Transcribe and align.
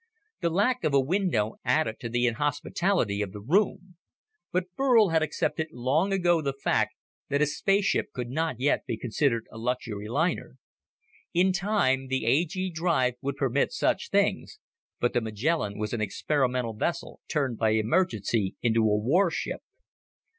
The 0.39 0.49
lack 0.49 0.83
of 0.83 0.95
a 0.95 0.99
window 0.99 1.57
added 1.63 1.99
to 1.99 2.09
the 2.09 2.25
inhospitality 2.25 3.21
of 3.21 3.33
the 3.33 3.39
room. 3.39 3.97
But 4.51 4.73
Burl 4.75 5.09
had 5.09 5.21
accepted 5.21 5.67
long 5.71 6.11
ago 6.11 6.41
the 6.41 6.53
fact 6.55 6.95
that 7.29 7.39
a 7.43 7.45
spaceship 7.45 8.11
could 8.11 8.31
not 8.31 8.59
yet 8.59 8.87
be 8.87 8.97
considered 8.97 9.45
a 9.51 9.59
luxury 9.59 10.07
liner. 10.09 10.55
In 11.35 11.53
time, 11.53 12.07
the 12.07 12.25
A 12.25 12.45
G 12.45 12.71
drive 12.71 13.13
would 13.21 13.35
permit 13.35 13.71
such 13.73 14.09
things, 14.09 14.57
but 14.99 15.13
the 15.13 15.21
Magellan 15.21 15.77
was 15.77 15.93
an 15.93 16.01
experimental 16.01 16.73
vessel 16.73 17.19
turned 17.27 17.59
by 17.59 17.69
emergency 17.73 18.55
into 18.63 18.81
a 18.81 18.97
warship. 18.97 19.61